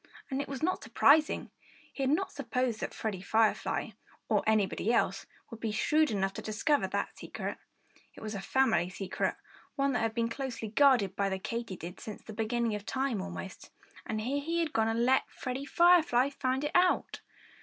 And 0.31 0.41
it 0.41 0.47
was 0.47 0.63
not 0.63 0.81
surprising. 0.83 1.51
He 1.93 2.01
had 2.01 2.09
not 2.09 2.31
supposed 2.31 2.79
that 2.79 2.91
Freddie 2.91 3.21
Firefly 3.21 3.91
or 4.29 4.41
anybody 4.47 4.91
else 4.91 5.27
would 5.51 5.59
be 5.59 5.71
shrewd 5.71 6.09
enough 6.09 6.33
to 6.33 6.41
discover 6.41 6.87
that 6.87 7.15
secret. 7.15 7.59
It 8.15 8.21
was 8.21 8.33
a 8.33 8.41
family 8.41 8.89
secret 8.89 9.35
one 9.75 9.91
that 9.91 9.99
had 9.99 10.15
been 10.15 10.27
closely 10.27 10.69
guarded 10.69 11.15
by 11.15 11.29
the 11.29 11.37
Katydids 11.37 12.01
since 12.01 12.23
the 12.23 12.33
beginning 12.33 12.73
of 12.73 12.83
time, 12.83 13.21
almost. 13.21 13.69
And 14.07 14.21
here 14.21 14.41
he 14.43 14.57
had 14.61 14.73
gone 14.73 14.87
and 14.87 15.05
let 15.05 15.29
Freddie 15.29 15.65
Firefly 15.65 16.31
find 16.31 16.63
it 16.63 16.71
out! 16.73 17.21